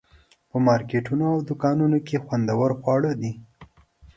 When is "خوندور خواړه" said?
2.25-3.11